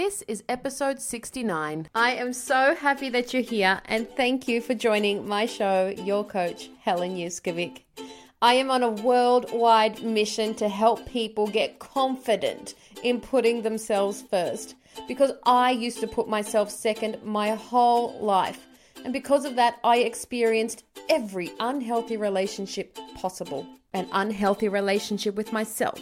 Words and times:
This 0.00 0.22
is 0.22 0.42
episode 0.48 0.98
69. 0.98 1.86
I 1.94 2.12
am 2.12 2.32
so 2.32 2.74
happy 2.74 3.10
that 3.10 3.34
you're 3.34 3.42
here 3.42 3.82
and 3.84 4.08
thank 4.16 4.48
you 4.48 4.62
for 4.62 4.72
joining 4.72 5.28
my 5.28 5.44
show, 5.44 5.92
your 5.94 6.24
coach, 6.24 6.70
Helen 6.80 7.16
Yuskovic. 7.16 7.82
I 8.40 8.54
am 8.54 8.70
on 8.70 8.82
a 8.82 8.88
worldwide 8.88 10.02
mission 10.02 10.54
to 10.54 10.70
help 10.70 11.04
people 11.04 11.48
get 11.48 11.80
confident 11.80 12.76
in 13.02 13.20
putting 13.20 13.60
themselves 13.60 14.22
first 14.22 14.74
because 15.06 15.32
I 15.44 15.72
used 15.72 16.00
to 16.00 16.06
put 16.06 16.30
myself 16.30 16.70
second 16.70 17.22
my 17.22 17.50
whole 17.50 18.18
life. 18.24 18.68
And 19.04 19.12
because 19.12 19.44
of 19.44 19.54
that, 19.56 19.80
I 19.84 19.98
experienced 19.98 20.82
every 21.10 21.50
unhealthy 21.60 22.16
relationship 22.16 22.98
possible 23.16 23.66
an 23.92 24.08
unhealthy 24.12 24.68
relationship 24.68 25.34
with 25.34 25.52
myself, 25.52 26.00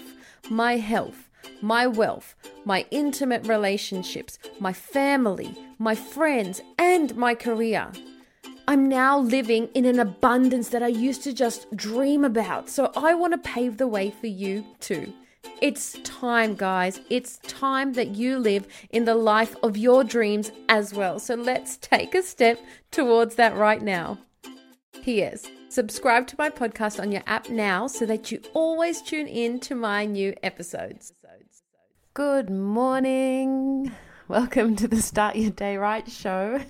my 0.51 0.77
health, 0.77 1.28
my 1.61 1.86
wealth, 1.86 2.34
my 2.64 2.86
intimate 2.91 3.47
relationships, 3.47 4.39
my 4.61 4.72
family, 4.72 5.56
my 5.78 5.95
friends, 5.95 6.61
and 6.78 7.17
my 7.17 7.34
career. 7.34 7.91
I'm 8.67 8.89
now 8.89 9.19
living 9.19 9.68
in 9.74 9.86
an 9.86 9.98
abundance 9.98 10.68
that 10.68 10.83
I 10.83 10.89
used 10.89 11.23
to 11.24 11.33
just 11.33 11.74
dream 11.74 12.24
about. 12.24 12.68
So 12.68 12.92
I 12.96 13.14
want 13.14 13.33
to 13.33 13.39
pave 13.39 13.79
the 13.79 13.86
way 13.86 14.11
for 14.11 14.27
you 14.27 14.64
too. 14.79 15.13
It's 15.63 15.98
time, 16.05 16.55
guys. 16.55 17.01
It's 17.08 17.39
time 17.39 17.95
that 17.95 18.08
you 18.08 18.39
live 18.39 18.67
in 18.90 19.07
the 19.07 19.14
life 19.14 19.57
of 19.63 19.77
your 19.77 20.05
dreams 20.05 20.52
as 20.68 20.92
well. 20.92 21.18
So 21.18 21.34
let's 21.34 21.77
take 21.79 22.14
a 22.14 22.23
step 22.23 22.61
towards 22.90 23.36
that 23.36 23.57
right 23.57 23.83
now. 23.83 24.18
P.S. 25.02 25.46
Subscribe 25.70 26.27
to 26.29 26.34
my 26.39 26.48
podcast 26.48 26.98
on 26.98 27.12
your 27.12 27.23
app 27.27 27.51
now 27.51 27.86
so 27.86 28.06
that 28.06 28.33
you 28.33 28.40
always 28.55 29.02
tune 29.02 29.27
in 29.27 29.61
to 29.61 29.74
my 29.74 30.06
new 30.06 30.34
episodes. 30.42 31.12
Good 32.14 32.48
morning. 32.48 33.92
Welcome 34.28 34.77
to 34.77 34.89
the 34.89 35.01
Start 35.01 35.36
Your 35.36 35.51
Day 35.51 35.77
Right 35.77 36.11
show. 36.11 36.61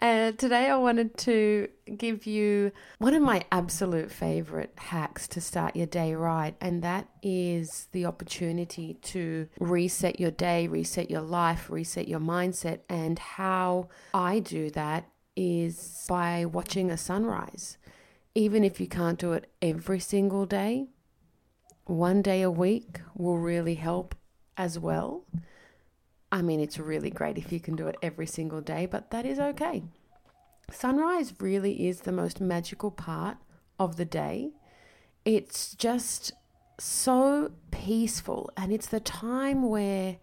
and 0.00 0.34
uh, 0.34 0.36
today 0.36 0.70
I 0.70 0.76
wanted 0.76 1.16
to 1.18 1.68
give 1.96 2.26
you 2.26 2.70
one 2.98 3.14
of 3.14 3.22
my 3.22 3.44
absolute 3.52 4.10
favorite 4.10 4.72
hacks 4.76 5.28
to 5.28 5.40
start 5.40 5.76
your 5.76 5.86
day 5.86 6.14
right, 6.14 6.54
and 6.60 6.82
that 6.82 7.08
is 7.22 7.88
the 7.92 8.06
opportunity 8.06 8.94
to 9.02 9.48
reset 9.58 10.18
your 10.18 10.30
day, 10.30 10.66
reset 10.66 11.10
your 11.10 11.20
life, 11.20 11.68
reset 11.68 12.08
your 12.08 12.20
mindset. 12.20 12.80
And 12.88 13.18
how 13.18 13.88
I 14.12 14.38
do 14.38 14.70
that 14.70 15.08
is 15.36 16.04
by 16.08 16.44
watching 16.44 16.90
a 16.90 16.96
sunrise. 16.96 17.78
Even 18.34 18.64
if 18.64 18.80
you 18.80 18.88
can't 18.88 19.18
do 19.18 19.32
it 19.32 19.50
every 19.62 20.00
single 20.00 20.46
day, 20.46 20.88
one 21.84 22.22
day 22.22 22.42
a 22.42 22.50
week 22.50 23.00
will 23.14 23.38
really 23.38 23.74
help 23.74 24.14
as 24.56 24.78
well. 24.78 25.24
I 26.32 26.42
mean, 26.42 26.60
it's 26.60 26.78
really 26.78 27.10
great 27.10 27.38
if 27.38 27.52
you 27.52 27.60
can 27.60 27.76
do 27.76 27.86
it 27.86 27.96
every 28.02 28.26
single 28.26 28.60
day, 28.60 28.86
but 28.86 29.10
that 29.10 29.24
is 29.24 29.38
okay. 29.38 29.84
Sunrise 30.70 31.34
really 31.38 31.86
is 31.86 32.00
the 32.00 32.12
most 32.12 32.40
magical 32.40 32.90
part 32.90 33.36
of 33.78 33.96
the 33.96 34.04
day. 34.04 34.50
It's 35.24 35.74
just 35.74 36.32
so 36.78 37.52
peaceful, 37.70 38.50
and 38.56 38.72
it's 38.72 38.88
the 38.88 39.00
time 39.00 39.68
where 39.68 40.16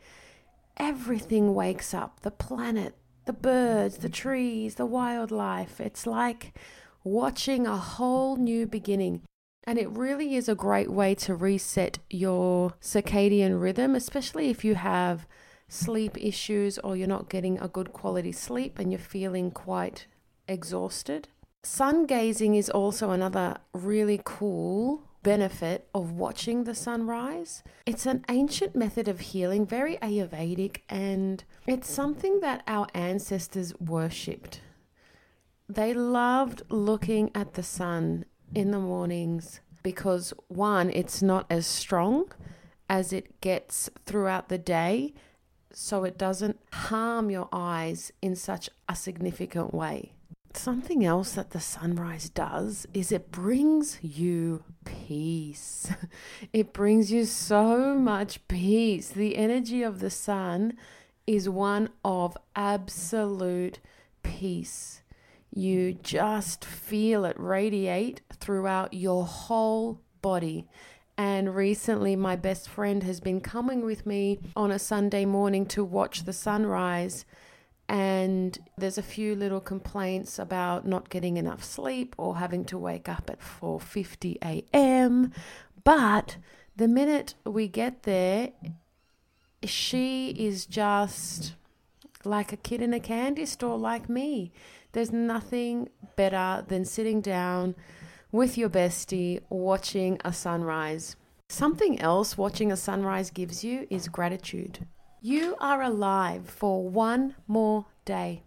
everything 0.78 1.54
wakes 1.54 1.94
up 1.94 2.22
the 2.22 2.32
planet, 2.32 2.96
the 3.32 3.38
birds, 3.38 4.00
the 4.00 4.10
trees, 4.10 4.76
the 4.76 4.86
wildlife. 4.86 5.80
It's 5.80 6.06
like 6.06 6.54
watching 7.02 7.66
a 7.66 7.78
whole 7.78 8.36
new 8.36 8.68
beginning. 8.68 9.22
And 9.64 9.80
it 9.80 9.90
really 9.90 10.36
is 10.36 10.50
a 10.50 10.56
great 10.56 10.92
way 10.92 11.16
to 11.16 11.34
reset 11.34 12.00
your 12.10 12.74
circadian 12.82 13.62
rhythm, 13.62 13.96
especially 13.96 14.50
if 14.50 14.66
you 14.66 14.76
have 14.76 15.28
sleep 15.70 16.18
issues 16.20 16.78
or 16.80 16.98
you're 16.98 17.08
not 17.08 17.30
getting 17.30 17.58
a 17.60 17.70
good 17.70 17.94
quality 17.94 18.34
sleep 18.34 18.78
and 18.78 18.92
you're 18.92 19.00
feeling 19.00 19.50
quite 19.50 20.08
exhausted. 20.50 21.30
Sun 21.64 22.08
gazing 22.08 22.56
is 22.56 22.70
also 22.70 23.12
another 23.12 23.60
really 23.74 24.20
cool 24.26 25.04
benefit 25.24 25.88
of 25.94 26.12
watching 26.12 26.64
the 26.64 26.76
sunrise. 26.76 27.64
It's 27.86 28.06
an 28.06 28.26
ancient 28.30 28.76
method 28.76 29.08
of 29.08 29.20
healing, 29.20 29.66
very 29.66 29.98
Ayurvedic, 29.98 30.82
and 30.90 31.44
it's 31.68 31.90
something 31.90 32.40
that 32.42 32.64
our 32.68 32.88
ancestors 32.94 33.74
worshipped. 33.80 34.62
They 35.70 35.94
loved 35.94 36.64
looking 36.70 37.32
at 37.34 37.54
the 37.54 37.64
sun 37.64 38.26
in 38.54 38.72
the 38.72 38.80
mornings 38.80 39.62
because, 39.84 40.34
one, 40.48 40.90
it's 40.90 41.22
not 41.22 41.46
as 41.50 41.66
strong 41.66 42.32
as 42.90 43.14
it 43.14 43.40
gets 43.42 43.90
throughout 44.06 44.50
the 44.50 44.58
day, 44.58 45.14
so 45.72 46.04
it 46.04 46.18
doesn't 46.18 46.60
harm 46.74 47.30
your 47.30 47.48
eyes 47.54 48.12
in 48.22 48.36
such 48.36 48.70
a 48.90 48.96
significant 48.96 49.74
way. 49.74 50.12
Something 50.54 51.06
else 51.06 51.34
that 51.34 51.52
the 51.52 51.60
sunrise 51.60 52.30
does 52.30 52.86
is 52.94 53.12
it 53.12 53.32
brings 53.32 54.00
you 54.02 54.64
peace. 54.86 55.92
It 56.54 56.74
brings 56.74 57.12
you 57.12 57.26
so 57.26 57.96
much 57.96 58.46
peace. 58.48 59.10
The 59.10 59.38
energy 59.38 59.84
of 59.84 60.00
the 60.00 60.10
sun 60.10 60.74
is 61.26 61.48
one 61.48 61.90
of 62.04 62.38
absolute 62.56 63.80
peace. 64.24 65.02
You 65.54 65.94
just 65.94 66.66
feel 66.66 67.26
it 67.26 67.40
radiate 67.40 68.22
throughout 68.34 68.94
your 68.94 69.26
whole 69.26 70.02
body. 70.22 70.68
And 71.18 71.56
recently, 71.56 72.16
my 72.16 72.36
best 72.36 72.68
friend 72.68 73.04
has 73.04 73.20
been 73.20 73.42
coming 73.42 73.86
with 73.86 74.06
me 74.06 74.40
on 74.56 74.72
a 74.72 74.80
Sunday 74.80 75.26
morning 75.26 75.66
to 75.68 75.84
watch 75.84 76.24
the 76.24 76.34
sunrise. 76.34 77.26
And 77.92 78.58
there's 78.78 78.98
a 78.98 79.04
few 79.04 79.36
little 79.36 79.60
complaints 79.60 80.40
about 80.40 80.88
not 80.88 81.10
getting 81.10 81.36
enough 81.36 81.62
sleep 81.62 82.16
or 82.18 82.38
having 82.38 82.64
to 82.66 82.78
wake 82.78 83.10
up 83.10 83.30
at 83.30 83.42
4:50 83.42 84.38
a.m. 84.42 85.34
But 85.84 86.38
the 86.74 86.88
minute 86.88 87.36
we 87.46 87.68
get 87.68 88.04
there, 88.04 88.52
she 89.66 90.30
is 90.30 90.66
just 90.66 91.56
like 92.24 92.54
a 92.54 92.64
kid 92.68 92.82
in 92.82 92.94
a 92.94 93.00
candy 93.02 93.46
store, 93.46 93.78
like 93.78 94.08
me. 94.08 94.54
There's 94.94 95.12
nothing 95.12 95.90
better 96.16 96.64
than 96.66 96.86
sitting 96.86 97.20
down 97.20 97.76
with 98.32 98.58
your 98.58 98.70
bestie 98.70 99.42
watching 99.50 100.18
a 100.24 100.32
sunrise. 100.32 101.18
Something 101.50 102.00
else 102.00 102.38
watching 102.38 102.72
a 102.72 102.78
sunrise 102.78 103.32
gives 103.32 103.66
you 103.66 103.86
is 103.90 104.08
gratitude. 104.08 104.88
You 105.24 105.56
are 105.60 105.84
alive 105.84 106.50
for 106.50 106.90
one 106.90 107.36
more 107.48 107.86
day. 108.06 108.42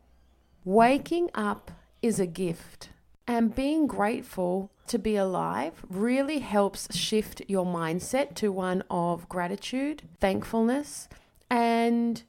Waking 0.64 1.30
up 1.32 1.70
is 2.02 2.18
a 2.18 2.26
gift, 2.26 2.88
and 3.28 3.54
being 3.54 3.86
grateful 3.86 4.72
to 4.88 4.98
be 4.98 5.14
alive 5.14 5.84
really 5.88 6.40
helps 6.40 6.92
shift 6.92 7.42
your 7.46 7.64
mindset 7.64 8.34
to 8.34 8.50
one 8.50 8.82
of 8.90 9.28
gratitude, 9.28 10.02
thankfulness, 10.18 11.08
and 11.48 12.24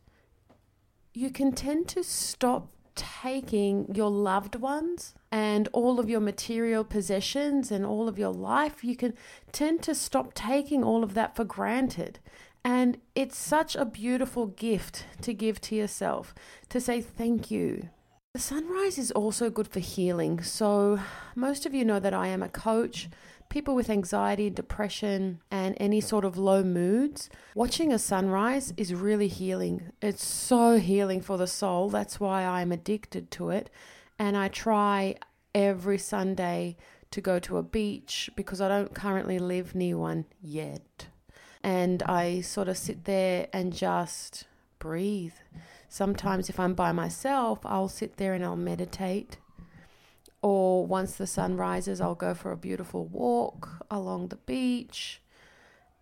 you 1.12 1.32
can 1.32 1.52
tend 1.52 1.88
to 1.88 2.04
stop 2.04 2.70
taking 2.94 3.92
your 3.96 4.12
loved 4.12 4.58
ones 4.58 5.16
and 5.32 5.68
all 5.74 6.00
of 6.00 6.08
your 6.08 6.22
material 6.22 6.84
possessions 6.84 7.72
and 7.72 7.84
all 7.84 8.08
of 8.08 8.20
your 8.20 8.32
life, 8.32 8.84
you 8.84 8.96
can 8.96 9.14
tend 9.52 9.82
to 9.82 9.96
stop 9.96 10.36
taking 10.36 10.84
all 10.84 11.04
of 11.04 11.16
that 11.16 11.36
for 11.36 11.44
granted. 11.44 12.20
And 12.66 12.98
it's 13.14 13.38
such 13.38 13.76
a 13.76 13.86
beautiful 13.86 14.48
gift 14.48 15.06
to 15.22 15.34
give 15.34 15.62
to 15.62 15.76
yourself 15.76 16.34
to 16.70 16.82
say 16.82 17.00
thank 17.00 17.52
you. 17.52 17.90
The 18.34 18.40
sunrise 18.40 18.98
is 18.98 19.12
also 19.12 19.50
good 19.50 19.70
for 19.70 19.80
healing. 19.80 20.42
So, 20.42 21.00
most 21.36 21.66
of 21.66 21.74
you 21.74 21.86
know 21.86 22.00
that 22.00 22.14
I 22.14 22.28
am 22.28 22.44
a 22.44 22.50
coach 22.50 23.08
people 23.50 23.76
with 23.76 23.90
anxiety, 23.90 24.50
depression, 24.50 25.40
and 25.52 25.78
any 25.80 26.02
sort 26.02 26.26
of 26.26 26.38
low 26.38 26.64
moods, 26.64 27.30
watching 27.54 27.94
a 27.94 28.00
sunrise 28.00 28.74
is 28.76 28.94
really 28.94 29.28
healing. 29.28 29.92
It's 30.02 30.26
so 30.26 30.78
healing 30.78 31.22
for 31.22 31.38
the 31.38 31.48
soul. 31.48 31.90
That's 31.90 32.20
why 32.20 32.44
I'm 32.44 32.72
addicted 32.72 33.32
to 33.32 33.52
it. 33.52 33.70
And 34.20 34.36
I 34.36 34.48
try 34.48 35.16
every 35.54 35.98
Sunday 35.98 36.76
to 37.12 37.22
go 37.22 37.40
to 37.40 37.58
a 37.58 37.64
beach 37.64 38.30
because 38.36 38.60
I 38.60 38.68
don't 38.68 38.94
currently 38.94 39.40
live 39.40 39.76
near 39.76 39.98
one 39.98 40.26
yet. 40.42 41.08
And 41.66 42.04
I 42.04 42.42
sort 42.42 42.70
of 42.70 42.78
sit 42.78 43.06
there 43.06 43.48
and 43.52 43.74
just 43.74 44.46
breathe. 44.80 45.34
Sometimes, 45.90 46.50
if 46.50 46.60
I'm 46.60 46.76
by 46.76 46.92
myself, 46.92 47.60
I'll 47.66 47.88
sit 47.90 48.18
there 48.18 48.34
and 48.34 48.46
I'll 48.46 48.56
meditate 48.56 49.38
or 50.46 50.86
once 50.86 51.16
the 51.16 51.26
sun 51.26 51.58
rises, 51.58 52.00
I'll 52.00 52.14
go 52.14 52.36
for 52.36 52.52
a 52.52 52.56
beautiful 52.56 53.06
walk 53.06 53.84
along 53.90 54.28
the 54.28 54.36
beach. 54.36 55.20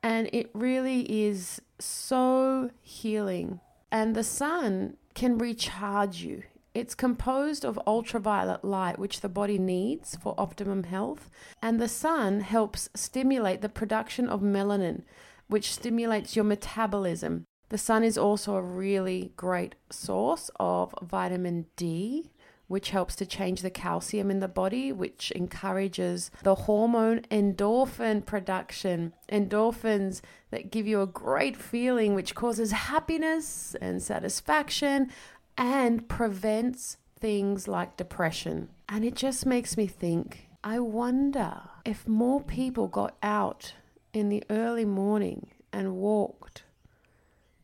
And 0.04 0.30
it 0.34 0.50
really 0.54 1.28
is 1.28 1.62
so 1.80 2.70
healing. 2.82 3.62
And 3.90 4.18
the 4.18 4.24
sun 4.26 4.98
can 5.14 5.38
recharge 5.38 6.24
you. 6.24 6.44
It's 6.74 6.94
composed 6.94 7.64
of 7.64 7.80
ultraviolet 7.88 8.66
light, 8.66 9.00
which 9.00 9.22
the 9.22 9.30
body 9.30 9.58
needs 9.58 10.18
for 10.18 10.36
optimum 10.38 10.84
health. 10.84 11.30
And 11.62 11.80
the 11.80 11.88
sun 11.88 12.42
helps 12.42 12.90
stimulate 12.94 13.62
the 13.62 13.70
production 13.70 14.28
of 14.28 14.42
melanin, 14.42 15.04
which 15.48 15.72
stimulates 15.72 16.36
your 16.36 16.46
metabolism. 16.46 17.46
The 17.70 17.78
sun 17.78 18.04
is 18.04 18.18
also 18.18 18.56
a 18.56 18.62
really 18.62 19.34
great 19.36 19.76
source 19.90 20.52
of 20.60 20.94
vitamin 21.02 21.66
D, 21.76 22.32
which 22.68 22.92
helps 22.92 23.16
to 23.16 23.26
change 23.26 23.62
the 23.62 23.70
calcium 23.70 24.32
in 24.32 24.40
the 24.40 24.48
body, 24.48 24.92
which 24.92 25.32
encourages 25.32 26.32
the 26.44 26.56
hormone 26.56 27.22
endorphin 27.32 28.26
production. 28.26 29.14
Endorphins 29.32 30.22
that 30.52 30.72
give 30.72 30.88
you 30.88 31.02
a 31.02 31.08
great 31.08 31.58
feeling, 31.58 32.14
which 32.14 32.36
causes 32.36 32.72
happiness 32.72 33.76
and 33.82 34.02
satisfaction 34.02 35.12
and 35.58 36.08
prevents 36.08 36.98
things 37.20 37.68
like 37.68 37.98
depression. 37.98 38.70
And 38.90 39.06
it 39.06 39.16
just 39.16 39.46
makes 39.46 39.78
me 39.78 39.88
think 39.88 40.48
I 40.64 40.80
wonder 40.80 41.62
if 41.84 42.08
more 42.08 42.42
people 42.42 42.88
got 42.88 43.18
out 43.22 43.74
in 44.14 44.30
the 44.30 44.44
early 44.50 44.86
morning 44.86 45.52
and 45.72 45.96
walked, 45.96 46.64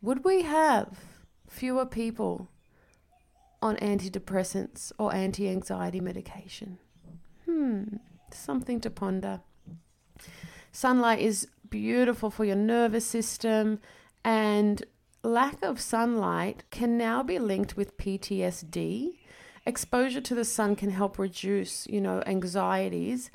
would 0.01 0.23
we 0.23 0.41
have 0.43 0.99
fewer 1.47 1.85
people 1.85 2.49
on 3.61 3.75
antidepressants 3.77 4.91
or 4.97 5.13
anti 5.13 5.49
anxiety 5.49 5.99
medication. 5.99 6.77
Hmm, 7.45 7.83
something 8.31 8.79
to 8.81 8.89
ponder. 8.89 9.41
Sunlight 10.71 11.19
is 11.19 11.47
beautiful 11.69 12.29
for 12.29 12.45
your 12.45 12.55
nervous 12.55 13.05
system, 13.05 13.79
and 14.23 14.83
lack 15.23 15.61
of 15.61 15.79
sunlight 15.79 16.63
can 16.69 16.97
now 16.97 17.23
be 17.23 17.39
linked 17.39 17.75
with 17.75 17.97
PTSD. 17.97 19.17
Exposure 19.65 20.21
to 20.21 20.35
the 20.35 20.45
sun 20.45 20.75
can 20.75 20.91
help 20.91 21.19
reduce, 21.19 21.85
you 21.87 21.99
know, 21.99 22.23
anxieties, 22.25 23.29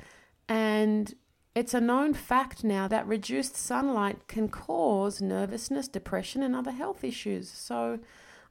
and 0.49 1.13
it's 1.55 1.73
a 1.73 1.81
known 1.81 2.13
fact 2.13 2.63
now 2.63 2.87
that 2.87 3.07
reduced 3.07 3.55
sunlight 3.55 4.27
can 4.27 4.49
cause 4.49 5.21
nervousness, 5.21 5.87
depression, 5.87 6.43
and 6.43 6.55
other 6.55 6.71
health 6.71 7.03
issues. 7.03 7.49
So, 7.49 7.99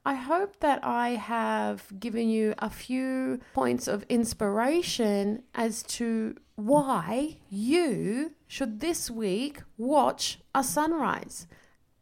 I 0.06 0.15
hope 0.15 0.61
that 0.61 0.85
I 0.85 1.11
have 1.11 1.99
given 1.99 2.29
you 2.29 2.55
a 2.59 2.69
few 2.69 3.41
points 3.55 3.89
of 3.89 4.05
inspiration 4.11 5.43
as 5.55 5.83
to 5.85 6.37
why 6.56 7.39
you 7.49 8.33
should 8.47 8.81
this 8.81 9.11
week 9.11 9.62
watch 9.79 10.41
a 10.55 10.62
sunrise. 10.62 11.47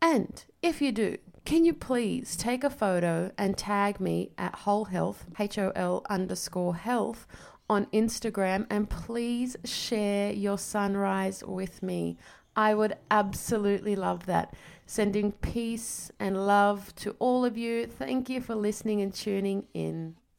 And 0.00 0.44
if 0.62 0.82
you 0.82 0.90
do, 0.90 1.16
can 1.44 1.64
you 1.64 1.74
please 1.74 2.36
take 2.36 2.64
a 2.64 2.70
photo 2.70 3.30
and 3.38 3.56
tag 3.56 4.00
me 4.00 4.30
at 4.36 4.56
whole 4.56 4.86
health, 4.86 5.26
H 5.38 5.58
O 5.58 5.72
L 5.76 6.04
underscore 6.10 6.74
health, 6.74 7.26
on 7.72 7.86
Instagram 7.86 8.66
and 8.68 8.88
please 8.88 9.56
share 9.64 10.30
your 10.32 10.58
sunrise 10.58 11.42
with 11.42 11.82
me. 11.82 12.18
I 12.54 12.74
would 12.74 12.98
absolutely 13.10 13.96
love 13.96 14.26
that. 14.26 14.54
Sending 14.84 15.32
peace 15.32 16.12
and 16.20 16.46
love 16.46 16.94
to 16.96 17.16
all 17.18 17.46
of 17.46 17.56
you. 17.56 17.86
Thank 17.86 18.28
you 18.28 18.42
for 18.42 18.54
listening 18.54 19.00
and 19.00 19.12
tuning 19.12 19.64
in. 19.72 20.16